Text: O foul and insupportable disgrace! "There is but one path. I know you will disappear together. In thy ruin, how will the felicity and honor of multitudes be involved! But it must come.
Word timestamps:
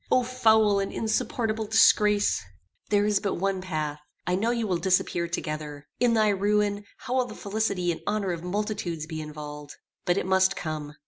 O 0.09 0.23
foul 0.23 0.79
and 0.79 0.91
insupportable 0.91 1.67
disgrace! 1.67 2.41
"There 2.89 3.05
is 3.05 3.19
but 3.19 3.35
one 3.35 3.61
path. 3.61 3.99
I 4.25 4.33
know 4.33 4.49
you 4.49 4.65
will 4.65 4.77
disappear 4.79 5.27
together. 5.27 5.85
In 5.99 6.15
thy 6.15 6.29
ruin, 6.29 6.85
how 6.97 7.17
will 7.17 7.25
the 7.25 7.35
felicity 7.35 7.91
and 7.91 8.01
honor 8.07 8.31
of 8.31 8.43
multitudes 8.43 9.05
be 9.05 9.21
involved! 9.21 9.75
But 10.05 10.17
it 10.17 10.25
must 10.25 10.55
come. 10.55 10.93